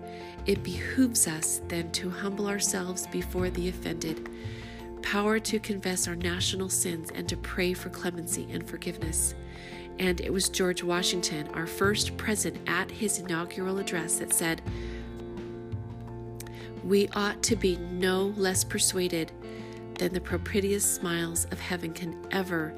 It 0.46 0.62
behooves 0.62 1.26
us 1.26 1.60
then 1.68 1.90
to 1.92 2.08
humble 2.08 2.46
ourselves 2.46 3.06
before 3.08 3.50
the 3.50 3.68
offended, 3.68 4.30
power 5.02 5.38
to 5.40 5.58
confess 5.58 6.06
our 6.06 6.16
national 6.16 6.68
sins, 6.68 7.10
and 7.14 7.28
to 7.28 7.36
pray 7.36 7.74
for 7.74 7.90
clemency 7.90 8.46
and 8.50 8.66
forgiveness. 8.68 9.34
And 9.98 10.20
it 10.20 10.32
was 10.32 10.48
George 10.48 10.82
Washington, 10.82 11.48
our 11.54 11.66
first 11.66 12.16
president, 12.16 12.68
at 12.68 12.90
his 12.90 13.18
inaugural 13.18 13.78
address 13.78 14.18
that 14.20 14.32
said, 14.32 14.62
We 16.84 17.08
ought 17.08 17.42
to 17.42 17.56
be 17.56 17.76
no 17.76 18.32
less 18.36 18.62
persuaded 18.62 19.32
than 19.98 20.14
the 20.14 20.20
propitious 20.20 20.84
smiles 20.84 21.46
of 21.46 21.58
heaven 21.58 21.92
can 21.92 22.16
ever 22.30 22.72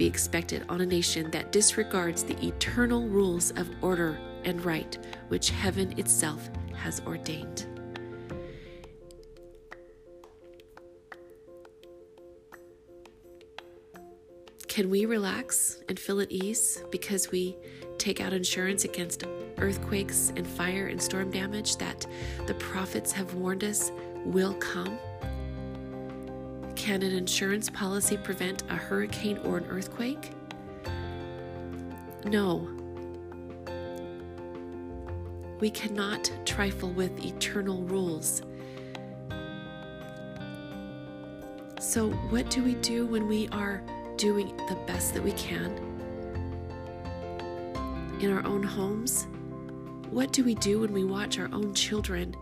be 0.00 0.06
expected 0.06 0.64
on 0.70 0.80
a 0.80 0.86
nation 0.86 1.30
that 1.30 1.52
disregards 1.52 2.24
the 2.24 2.46
eternal 2.46 3.06
rules 3.06 3.50
of 3.50 3.68
order 3.82 4.18
and 4.44 4.64
right 4.64 4.96
which 5.28 5.50
heaven 5.50 5.92
itself 5.98 6.48
has 6.74 7.02
ordained. 7.06 7.66
Can 14.68 14.88
we 14.88 15.04
relax 15.04 15.82
and 15.90 16.00
feel 16.00 16.20
at 16.20 16.32
ease 16.32 16.82
because 16.90 17.30
we 17.30 17.54
take 17.98 18.22
out 18.22 18.32
insurance 18.32 18.84
against 18.86 19.24
earthquakes 19.58 20.32
and 20.34 20.46
fire 20.46 20.86
and 20.86 21.02
storm 21.02 21.30
damage 21.30 21.76
that 21.76 22.06
the 22.46 22.54
prophets 22.54 23.12
have 23.12 23.34
warned 23.34 23.64
us 23.64 23.92
will 24.24 24.54
come? 24.54 24.98
Can 26.80 27.02
an 27.02 27.12
insurance 27.12 27.68
policy 27.68 28.16
prevent 28.16 28.62
a 28.70 28.74
hurricane 28.74 29.36
or 29.44 29.58
an 29.58 29.66
earthquake? 29.66 30.32
No. 32.24 32.66
We 35.60 35.68
cannot 35.68 36.32
trifle 36.46 36.88
with 36.88 37.22
eternal 37.22 37.82
rules. 37.82 38.40
So, 41.78 42.08
what 42.30 42.48
do 42.48 42.64
we 42.64 42.76
do 42.76 43.04
when 43.04 43.28
we 43.28 43.46
are 43.48 43.82
doing 44.16 44.56
the 44.66 44.78
best 44.86 45.12
that 45.12 45.22
we 45.22 45.32
can 45.32 45.76
in 48.20 48.32
our 48.32 48.44
own 48.46 48.62
homes? 48.62 49.26
What 50.08 50.32
do 50.32 50.42
we 50.42 50.54
do 50.54 50.80
when 50.80 50.94
we 50.94 51.04
watch 51.04 51.38
our 51.38 51.50
own 51.52 51.74
children? 51.74 52.34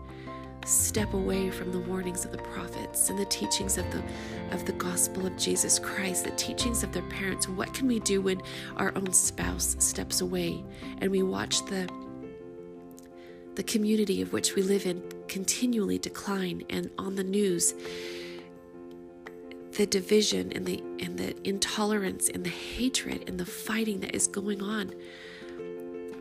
Step 0.65 1.13
away 1.13 1.49
from 1.49 1.71
the 1.71 1.79
warnings 1.79 2.25
of 2.25 2.31
the 2.31 2.37
prophets 2.37 3.09
and 3.09 3.17
the 3.17 3.25
teachings 3.25 3.77
of 3.77 3.89
the 3.91 4.03
of 4.51 4.65
the 4.65 4.73
gospel 4.73 5.25
of 5.25 5.37
Jesus 5.37 5.79
Christ, 5.79 6.25
the 6.25 6.31
teachings 6.31 6.83
of 6.83 6.91
their 6.91 7.03
parents. 7.03 7.47
What 7.47 7.73
can 7.73 7.87
we 7.87 7.99
do 7.99 8.21
when 8.21 8.41
our 8.77 8.91
own 8.95 9.11
spouse 9.13 9.75
steps 9.79 10.21
away 10.21 10.63
and 10.99 11.11
we 11.11 11.23
watch 11.23 11.65
the 11.65 11.89
the 13.55 13.63
community 13.63 14.21
of 14.21 14.31
which 14.31 14.55
we 14.55 14.61
live 14.61 14.85
in 14.85 15.03
continually 15.27 15.97
decline 15.97 16.63
and 16.69 16.89
on 16.97 17.15
the 17.15 17.23
news 17.23 17.73
the 19.73 19.85
division 19.85 20.51
and 20.53 20.65
the 20.65 20.81
and 20.99 21.17
the 21.17 21.35
intolerance 21.47 22.29
and 22.29 22.43
the 22.43 22.49
hatred 22.49 23.27
and 23.27 23.37
the 23.39 23.45
fighting 23.45 23.99
that 23.99 24.15
is 24.15 24.27
going 24.27 24.61
on 24.61 24.93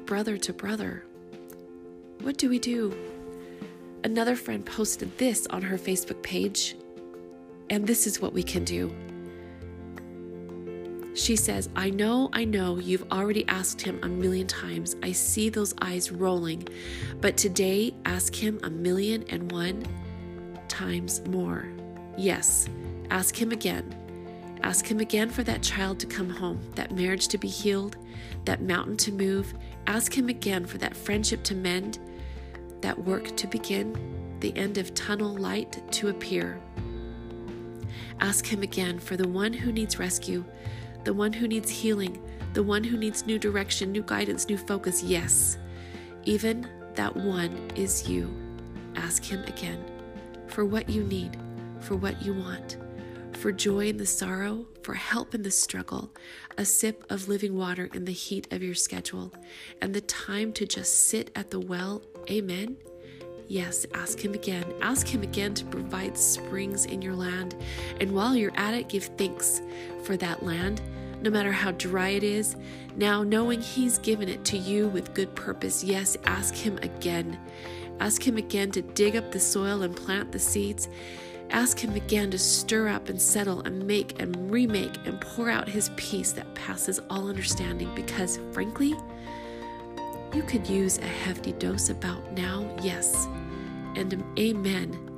brother 0.05 0.37
to 0.37 0.53
brother 0.53 1.05
what 2.23 2.37
do 2.37 2.49
we 2.49 2.59
do 2.59 2.93
Another 4.09 4.37
friend 4.37 4.65
posted 4.65 5.19
this 5.19 5.47
on 5.49 5.61
her 5.61 5.77
Facebook 5.77 6.23
page, 6.23 6.77
and 7.69 7.87
this 7.87 8.07
is 8.07 8.23
what 8.23 8.33
we 8.33 8.43
can 8.43 8.65
do. 8.65 8.91
She 11.15 11.37
says, 11.37 11.69
I 11.77 11.91
know, 11.91 12.31
I 12.33 12.47
know 12.47 12.79
you've 12.79 13.05
already 13.13 13.47
asked 13.49 13.83
him 13.83 14.01
a 14.03 14.09
million 14.09 14.47
times. 14.47 14.97
I 15.03 15.13
see 15.13 15.51
those 15.51 15.75
eyes 15.83 16.11
rolling. 16.11 16.67
But 17.21 17.37
today, 17.37 17.93
ask 18.07 18.35
him 18.35 18.59
a 18.63 18.71
million 18.71 19.27
and 19.29 19.53
one 19.53 19.85
times 20.69 21.21
more. 21.29 21.69
Yes, 22.17 22.67
ask 23.11 23.37
him 23.37 23.53
again. 23.53 23.95
Ask 24.63 24.87
him 24.87 25.01
again 25.01 25.29
for 25.29 25.43
that 25.43 25.63
child 25.63 26.01
to 26.01 26.07
come 26.07 26.31
home, 26.31 26.59
that 26.77 26.93
marriage 26.93 27.29
to 27.29 27.37
be 27.37 27.49
healed, 27.49 27.99
that 28.47 28.63
mountain 28.63 28.97
to 28.97 29.13
move. 29.13 29.53
Ask 29.87 30.17
him 30.17 30.31
again 30.31 30.65
for 30.65 30.79
that 30.79 30.97
friendship 30.97 31.43
to 31.43 31.55
mend, 31.55 31.99
that 32.81 32.99
work 32.99 33.37
to 33.37 33.47
begin, 33.47 33.97
the 34.41 34.57
end 34.57 34.79
of 34.79 34.95
tunnel 34.95 35.37
light 35.37 35.83
to 35.93 36.09
appear. 36.09 36.61
Ask 38.21 38.47
Him 38.47 38.63
again 38.63 38.99
for 38.99 39.17
the 39.17 39.29
one 39.29 39.53
who 39.53 39.73
needs 39.73 39.99
rescue, 39.99 40.45
the 41.05 41.15
one 41.15 41.33
who 41.33 41.49
needs 41.49 41.71
healing, 41.71 42.23
the 42.55 42.63
one 42.63 42.83
who 42.85 42.97
needs 42.97 43.27
new 43.27 43.39
direction, 43.39 43.93
new 43.93 44.03
guidance, 44.03 44.49
new 44.49 44.59
focus. 44.59 45.03
Yes, 45.03 45.59
even 46.25 46.69
that 46.95 47.15
one 47.15 47.71
is 47.77 48.09
you. 48.09 48.29
Ask 48.97 49.25
Him 49.25 49.43
again 49.45 49.85
for 50.49 50.65
what 50.65 50.89
you 50.89 51.05
need, 51.05 51.37
for 51.81 51.95
what 51.97 52.21
you 52.23 52.35
want, 52.35 52.79
for 53.35 53.53
joy 53.53 53.89
in 53.89 53.97
the 53.97 54.07
sorrow, 54.07 54.67
for 54.83 54.95
help 54.95 55.35
in 55.35 55.43
the 55.43 55.51
struggle, 55.51 56.11
a 56.57 56.65
sip 56.65 57.05
of 57.11 57.29
living 57.29 57.57
water 57.57 57.89
in 57.93 58.05
the 58.05 58.13
heat 58.13 58.53
of 58.53 58.63
your 58.63 58.75
schedule, 58.75 59.33
and 59.81 59.95
the 59.95 60.01
time 60.01 60.53
to 60.55 60.67
just 60.67 61.07
sit 61.07 61.31
at 61.37 61.51
the 61.51 61.61
well 61.61 62.03
Amen. 62.31 62.77
Yes, 63.49 63.87
ask 63.95 64.23
Him 64.23 64.35
again. 64.35 64.65
Ask 64.83 65.07
Him 65.07 65.23
again 65.23 65.55
to 65.55 65.65
provide 65.65 66.19
springs 66.19 66.85
in 66.85 67.01
your 67.01 67.15
land. 67.15 67.57
And 68.01 68.13
while 68.13 68.37
you're 68.37 68.57
at 68.57 68.75
it, 68.75 68.89
give 68.91 69.05
thanks 69.17 69.63
for 70.05 70.19
that 70.19 70.43
land, 70.43 70.83
no 71.23 71.31
matter 71.31 71.51
how 71.51 71.71
dry 71.73 72.11
it 72.11 72.23
is. 72.23 72.57
Now, 72.97 73.23
knowing 73.23 73.63
He's 73.63 73.99
given 73.99 74.29
it 74.29 74.45
to 74.47 74.59
you 74.59 74.89
with 74.89 75.15
good 75.15 75.35
purpose, 75.35 75.83
yes, 75.83 76.19
ask 76.25 76.55
Him 76.55 76.79
again. 76.83 77.39
Ask 78.01 78.23
Him 78.23 78.37
again 78.37 78.71
to 78.73 78.83
dig 78.83 79.17
up 79.17 79.33
the 79.33 79.41
soil 79.41 79.83
and 79.83 79.97
plant 79.97 80.31
the 80.31 80.39
seeds. 80.39 80.91
Ask 81.49 81.79
Him 81.79 81.95
again 81.95 82.31
to 82.33 82.39
stir 82.39 82.89
up 82.89 83.09
and 83.09 83.21
settle 83.21 83.63
and 83.63 83.87
make 83.87 84.21
and 84.21 84.51
remake 84.51 84.95
and 85.07 85.19
pour 85.23 85.49
out 85.49 85.67
His 85.67 85.91
peace 85.97 86.33
that 86.33 86.55
passes 86.55 87.01
all 87.09 87.31
understanding 87.31 87.91
because, 87.95 88.39
frankly, 88.53 88.95
you 90.35 90.43
could 90.43 90.69
use 90.69 90.99
a 90.99 91.07
hefty 91.07 91.53
dose 91.53 91.91
about 91.91 92.33
now, 92.33 92.69
yes, 92.83 93.27
and 93.97 94.25
amen. 94.39 95.09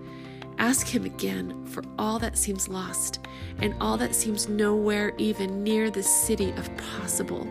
Ask 0.58 0.86
Him 0.86 1.04
again 1.04 1.64
for 1.66 1.82
all 1.98 2.18
that 2.18 2.36
seems 2.36 2.68
lost 2.68 3.20
and 3.60 3.74
all 3.80 3.96
that 3.96 4.14
seems 4.14 4.48
nowhere 4.48 5.12
even 5.18 5.62
near 5.64 5.90
the 5.90 6.02
city 6.02 6.50
of 6.52 6.70
possible. 6.76 7.42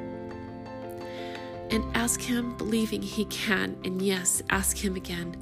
And 1.71 1.83
ask 1.95 2.21
Him 2.21 2.55
believing 2.57 3.01
He 3.01 3.25
can, 3.25 3.77
and 3.83 4.01
yes, 4.01 4.41
ask 4.49 4.77
Him 4.77 4.95
again, 4.95 5.35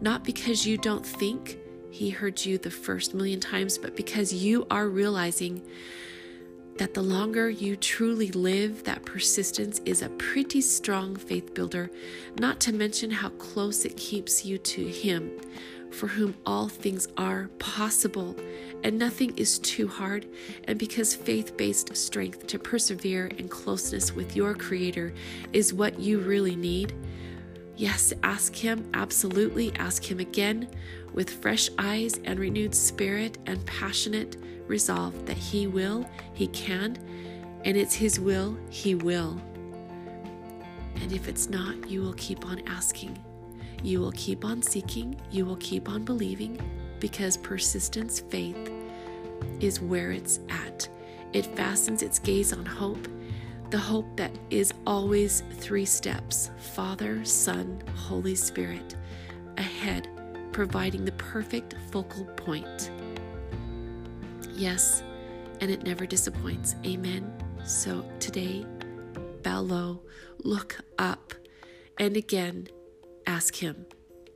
not 0.00 0.24
because 0.24 0.66
you 0.66 0.76
don't 0.76 1.04
think 1.04 1.58
He 1.90 2.10
heard 2.10 2.44
you 2.44 2.58
the 2.58 2.70
first 2.70 3.14
million 3.14 3.40
times, 3.40 3.78
but 3.78 3.96
because 3.96 4.32
you 4.32 4.66
are 4.70 4.88
realizing 4.88 5.62
that 6.76 6.94
the 6.94 7.02
longer 7.02 7.48
you 7.48 7.76
truly 7.76 8.30
live, 8.32 8.84
that 8.84 9.04
persistence 9.04 9.80
is 9.84 10.02
a 10.02 10.08
pretty 10.10 10.60
strong 10.60 11.14
faith 11.16 11.54
builder, 11.54 11.90
not 12.38 12.60
to 12.60 12.72
mention 12.72 13.10
how 13.10 13.28
close 13.30 13.84
it 13.84 13.96
keeps 13.96 14.44
you 14.44 14.58
to 14.58 14.84
Him, 14.84 15.30
for 15.90 16.08
whom 16.08 16.34
all 16.44 16.68
things 16.68 17.06
are 17.16 17.48
possible 17.58 18.36
and 18.84 18.98
nothing 18.98 19.32
is 19.38 19.58
too 19.60 19.88
hard, 19.88 20.26
and 20.64 20.78
because 20.78 21.14
faith 21.14 21.56
based 21.56 21.96
strength 21.96 22.46
to 22.46 22.58
persevere 22.58 23.30
and 23.38 23.50
closeness 23.50 24.12
with 24.12 24.36
your 24.36 24.54
Creator 24.54 25.14
is 25.54 25.72
what 25.72 25.98
you 25.98 26.18
really 26.18 26.54
need. 26.54 26.92
Yes, 27.76 28.12
ask 28.22 28.54
Him, 28.54 28.88
absolutely 28.92 29.74
ask 29.76 30.04
Him 30.04 30.20
again 30.20 30.68
with 31.14 31.30
fresh 31.30 31.70
eyes 31.78 32.20
and 32.24 32.38
renewed 32.38 32.74
spirit 32.74 33.38
and 33.46 33.64
passionate 33.64 34.36
resolve 34.66 35.26
that 35.26 35.36
He 35.36 35.66
will, 35.66 36.08
He 36.34 36.48
can, 36.48 36.98
and 37.64 37.76
it's 37.76 37.94
His 37.94 38.20
will, 38.20 38.56
He 38.68 38.94
will. 38.94 39.40
And 41.00 41.12
if 41.12 41.28
it's 41.28 41.48
not, 41.48 41.88
you 41.88 42.02
will 42.02 42.14
keep 42.14 42.44
on 42.46 42.60
asking. 42.66 43.18
You 43.82 44.00
will 44.00 44.12
keep 44.12 44.44
on 44.44 44.62
seeking. 44.62 45.20
You 45.30 45.44
will 45.44 45.56
keep 45.56 45.88
on 45.88 46.04
believing 46.04 46.58
because 47.00 47.36
persistence, 47.36 48.20
faith, 48.20 48.70
is 49.60 49.80
where 49.80 50.12
it's 50.12 50.40
at. 50.48 50.88
It 51.32 51.46
fastens 51.56 52.02
its 52.02 52.18
gaze 52.18 52.52
on 52.52 52.64
hope, 52.64 53.08
the 53.70 53.78
hope 53.78 54.16
that 54.16 54.30
is 54.50 54.72
always 54.86 55.42
three 55.50 55.84
steps 55.84 56.50
Father, 56.56 57.24
Son, 57.24 57.82
Holy 57.94 58.34
Spirit, 58.34 58.94
ahead, 59.58 60.08
providing 60.54 61.04
the 61.04 61.12
perfect 61.12 61.74
focal 61.90 62.24
point. 62.36 62.90
Yes, 64.54 65.02
and 65.60 65.68
it 65.68 65.82
never 65.82 66.06
disappoints. 66.06 66.76
Amen. 66.86 67.30
So 67.66 68.04
today, 68.20 68.64
bow 69.42 69.60
low, 69.60 70.02
look 70.44 70.78
up, 70.96 71.34
and 71.98 72.16
again, 72.16 72.68
ask 73.26 73.56
Him 73.56 73.84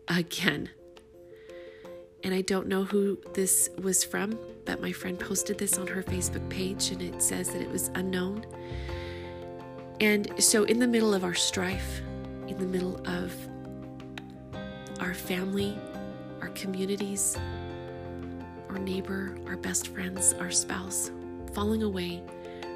again. 0.09 0.71
And 2.25 2.35
I 2.35 2.41
don't 2.41 2.67
know 2.67 2.83
who 2.83 3.17
this 3.35 3.71
was 3.81 4.03
from, 4.03 4.37
but 4.65 4.83
my 4.83 4.91
friend 4.91 5.21
posted 5.21 5.57
this 5.57 5.79
on 5.79 5.87
her 5.87 6.03
Facebook 6.03 6.47
page 6.49 6.91
and 6.91 7.01
it 7.01 7.23
says 7.23 7.51
that 7.51 7.63
it 7.63 7.71
was 7.71 7.93
unknown. 7.95 8.45
And 10.01 10.43
so, 10.43 10.65
in 10.65 10.81
the 10.81 10.89
middle 10.89 11.15
of 11.15 11.23
our 11.23 11.35
strife, 11.35 12.01
in 12.49 12.59
the 12.59 12.67
middle 12.67 13.01
of 13.07 13.33
our 15.01 15.15
family, 15.15 15.79
our 16.41 16.49
communities, 16.49 17.37
our 18.69 18.79
neighbor, 18.79 19.37
our 19.47 19.57
best 19.57 19.89
friends, 19.89 20.35
our 20.35 20.51
spouse, 20.51 21.11
falling 21.53 21.83
away 21.83 22.23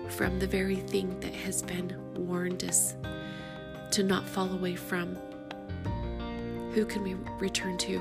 from 0.09 0.38
the 0.38 0.47
very 0.47 0.76
thing 0.76 1.19
that 1.21 1.35
has 1.35 1.62
been 1.62 1.95
warned 2.14 2.64
us 2.64 2.95
to 3.90 4.02
not 4.02 4.26
fall 4.28 4.50
away 4.52 4.75
from, 4.75 5.16
who 6.73 6.85
can 6.85 7.02
we 7.02 7.14
return 7.38 7.76
to? 7.78 7.99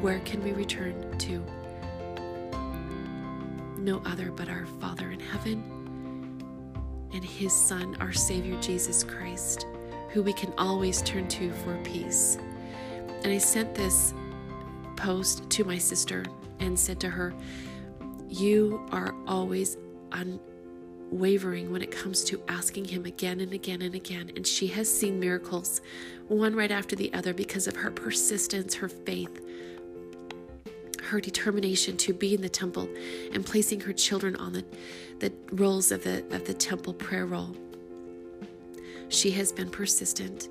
Where 0.00 0.20
can 0.20 0.42
we 0.42 0.52
return 0.52 1.18
to? 1.18 1.44
No 3.78 4.02
other 4.06 4.30
but 4.30 4.48
our 4.48 4.66
Father 4.80 5.10
in 5.10 5.20
heaven 5.20 5.62
and 7.12 7.24
His 7.24 7.52
Son, 7.52 7.96
our 8.00 8.12
Savior 8.12 8.60
Jesus 8.60 9.04
Christ, 9.04 9.66
who 10.10 10.22
we 10.22 10.32
can 10.32 10.52
always 10.58 11.02
turn 11.02 11.28
to 11.28 11.52
for 11.52 11.76
peace. 11.84 12.38
And 13.22 13.26
I 13.26 13.38
sent 13.38 13.74
this 13.74 14.12
post 14.96 15.48
to 15.50 15.64
my 15.64 15.78
sister 15.78 16.24
and 16.60 16.78
said 16.78 17.00
to 17.00 17.10
her, 17.10 17.34
You 18.28 18.86
are 18.90 19.14
always 19.26 19.76
unwavering 20.12 21.70
when 21.70 21.82
it 21.82 21.90
comes 21.90 22.24
to 22.24 22.42
asking 22.48 22.86
Him 22.86 23.04
again 23.04 23.40
and 23.40 23.52
again 23.52 23.82
and 23.82 23.94
again. 23.94 24.32
And 24.36 24.46
she 24.46 24.66
has 24.68 24.92
seen 24.92 25.20
miracles, 25.20 25.80
one 26.28 26.54
right 26.54 26.70
after 26.70 26.96
the 26.96 27.12
other, 27.14 27.34
because 27.34 27.66
of 27.66 27.76
her 27.76 27.90
persistence, 27.90 28.74
her 28.74 28.88
faith, 28.88 29.44
her 31.02 31.20
determination 31.20 31.96
to 31.98 32.12
be 32.12 32.34
in 32.34 32.40
the 32.40 32.48
temple 32.48 32.88
and 33.32 33.46
placing 33.46 33.80
her 33.80 33.92
children 33.92 34.34
on 34.36 34.52
the, 34.52 34.64
the 35.20 35.32
rolls 35.52 35.92
of 35.92 36.02
the, 36.02 36.24
of 36.34 36.44
the 36.46 36.54
temple 36.54 36.94
prayer 36.94 37.26
roll. 37.26 37.54
She 39.08 39.30
has 39.32 39.52
been 39.52 39.70
persistent 39.70 40.48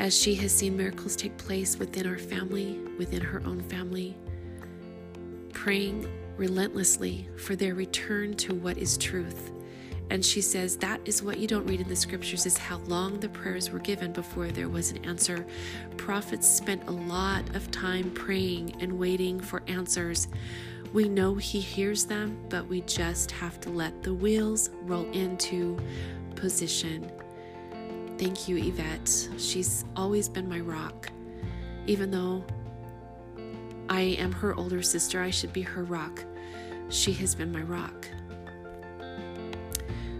as 0.00 0.18
she 0.18 0.34
has 0.34 0.50
seen 0.50 0.76
miracles 0.76 1.14
take 1.14 1.36
place 1.36 1.78
within 1.78 2.06
our 2.06 2.18
family, 2.18 2.80
within 2.98 3.20
her 3.20 3.42
own 3.44 3.60
family, 3.60 4.16
praying 5.52 6.10
relentlessly 6.38 7.28
for 7.36 7.54
their 7.54 7.74
return 7.74 8.32
to 8.32 8.54
what 8.54 8.78
is 8.78 8.96
truth. 8.96 9.52
And 10.08 10.24
she 10.24 10.40
says 10.40 10.78
that 10.78 11.00
is 11.04 11.22
what 11.22 11.38
you 11.38 11.46
don't 11.46 11.66
read 11.66 11.82
in 11.82 11.88
the 11.88 11.94
scriptures 11.94 12.46
is 12.46 12.56
how 12.56 12.78
long 12.78 13.20
the 13.20 13.28
prayers 13.28 13.70
were 13.70 13.78
given 13.78 14.10
before 14.10 14.48
there 14.48 14.70
was 14.70 14.90
an 14.90 15.04
answer. 15.04 15.46
Prophets 15.98 16.48
spent 16.48 16.88
a 16.88 16.92
lot 16.92 17.54
of 17.54 17.70
time 17.70 18.10
praying 18.12 18.74
and 18.80 18.98
waiting 18.98 19.38
for 19.38 19.62
answers. 19.66 20.28
We 20.94 21.10
know 21.10 21.34
he 21.34 21.60
hears 21.60 22.06
them, 22.06 22.42
but 22.48 22.66
we 22.66 22.80
just 22.80 23.30
have 23.32 23.60
to 23.60 23.70
let 23.70 24.02
the 24.02 24.14
wheels 24.14 24.70
roll 24.82 25.08
into 25.12 25.78
position. 26.36 27.12
Thank 28.20 28.48
you, 28.48 28.58
Yvette. 28.58 29.30
She's 29.38 29.86
always 29.96 30.28
been 30.28 30.46
my 30.46 30.60
rock. 30.60 31.10
Even 31.86 32.10
though 32.10 32.44
I 33.88 34.02
am 34.02 34.30
her 34.30 34.54
older 34.56 34.82
sister, 34.82 35.22
I 35.22 35.30
should 35.30 35.54
be 35.54 35.62
her 35.62 35.84
rock. 35.84 36.22
She 36.90 37.14
has 37.14 37.34
been 37.34 37.50
my 37.50 37.62
rock. 37.62 38.06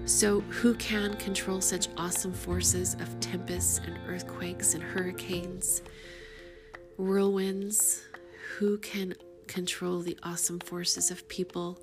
So, 0.07 0.41
who 0.49 0.73
can 0.77 1.13
control 1.19 1.61
such 1.61 1.89
awesome 1.99 2.33
forces 2.33 2.95
of 2.95 3.21
tempests 3.21 3.83
and 3.85 3.99
earthquakes 4.09 4.73
and 4.73 4.83
hurricanes, 4.83 5.83
whirlwinds? 6.97 8.01
Who 8.57 8.79
can 8.79 9.13
control 9.47 10.01
the 10.01 10.17
awesome 10.23 10.61
forces 10.61 11.11
of 11.11 11.29
people 11.29 11.79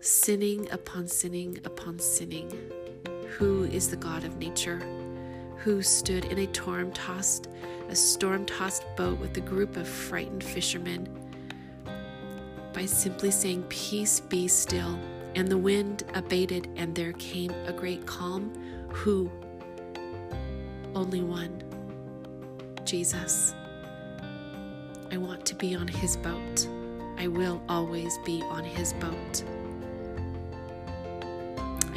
sinning 0.00 0.70
upon 0.70 1.06
sinning 1.06 1.58
upon 1.66 1.98
sinning? 1.98 2.50
Who 3.38 3.64
is 3.64 3.88
the 3.88 3.96
God 3.96 4.24
of 4.24 4.36
nature? 4.38 4.82
Who 5.58 5.82
stood 5.82 6.24
in 6.26 6.38
a 6.38 6.52
storm 6.52 6.92
tossed, 6.92 7.48
a 7.88 7.94
storm 7.94 8.44
tossed 8.44 8.84
boat 8.96 9.18
with 9.18 9.36
a 9.36 9.40
group 9.40 9.76
of 9.76 9.88
frightened 9.88 10.42
fishermen 10.42 11.08
by 12.72 12.86
simply 12.86 13.30
saying, 13.30 13.62
Peace 13.68 14.20
be 14.20 14.48
still 14.48 14.98
and 15.34 15.48
the 15.48 15.58
wind 15.58 16.02
abated, 16.14 16.68
and 16.76 16.94
there 16.94 17.12
came 17.14 17.50
a 17.66 17.72
great 17.72 18.04
calm. 18.06 18.52
Who? 18.88 19.30
Only 20.94 21.22
one 21.22 21.62
Jesus. 22.84 23.54
I 25.12 25.16
want 25.16 25.46
to 25.46 25.54
be 25.54 25.74
on 25.74 25.86
his 25.86 26.16
boat. 26.16 26.68
I 27.16 27.28
will 27.28 27.62
always 27.68 28.18
be 28.24 28.42
on 28.42 28.64
his 28.64 28.92
boat. 28.94 29.44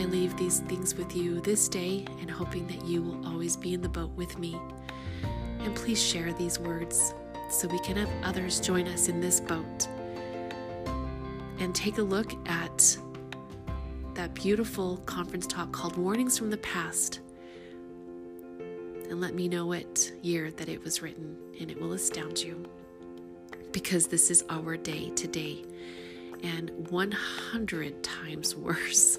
I 0.04 0.06
leave 0.06 0.36
these 0.36 0.60
things 0.60 0.96
with 0.96 1.16
you 1.16 1.40
this 1.40 1.70
day 1.70 2.06
and 2.20 2.30
hoping 2.30 2.68
that 2.68 2.86
you 2.86 3.02
will 3.02 3.26
always 3.26 3.56
be 3.56 3.74
in 3.74 3.82
the 3.82 3.88
boat 3.88 4.12
with 4.18 4.38
me. 4.38 4.60
And 5.60 5.74
please 5.74 6.04
share 6.04 6.34
these 6.34 6.60
words 6.60 7.14
so 7.50 7.70
we 7.70 7.80
can 7.80 7.96
have 7.96 8.10
others 8.22 8.60
join 8.60 8.86
us 8.90 9.08
in 9.08 9.22
this 9.22 9.40
boat. 9.40 9.88
And 11.60 11.74
take 11.74 12.00
a 12.00 12.02
look 12.02 12.34
at 12.50 12.98
that 14.16 14.34
beautiful 14.34 14.98
conference 15.06 15.48
talk 15.48 15.72
called 15.72 15.96
Warnings 15.96 16.38
from 16.38 16.50
the 16.50 16.58
Past. 16.58 17.22
And 19.10 19.22
let 19.22 19.34
me 19.34 19.48
know 19.48 19.68
what 19.68 20.12
year 20.22 20.52
that 20.52 20.68
it 20.68 20.84
was 20.84 21.02
written, 21.02 21.38
and 21.62 21.72
it 21.72 21.80
will 21.80 21.94
astound 21.94 22.44
you. 22.44 22.62
Because 23.72 24.08
this 24.08 24.30
is 24.30 24.44
our 24.50 24.76
day 24.76 25.12
today, 25.12 25.64
and 26.44 26.72
100 26.90 28.04
times 28.04 28.54
worse. 28.58 29.18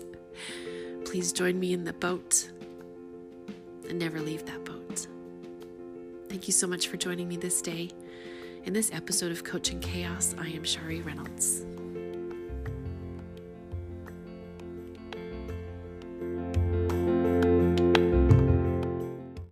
Please 1.15 1.33
join 1.33 1.61
me 1.61 1.73
in 1.73 1.85
the 1.85 1.93
boat 1.93 2.51
and 3.89 4.01
never 4.01 4.21
leave 4.21 4.45
that 4.47 4.65
boat. 4.65 5.07
Thank 6.29 6.49
you 6.49 6.53
so 6.53 6.67
much 6.67 6.89
for 6.89 6.97
joining 6.97 7.29
me 7.29 7.37
this 7.37 7.63
day. 7.63 7.93
In 8.65 8.73
this 8.73 8.91
episode 8.93 9.31
of 9.31 9.45
Coaching 9.45 9.79
Chaos, 9.79 10.35
I 10.41 10.49
am 10.49 10.65
Shari 10.65 11.03
Reynolds. 11.03 11.67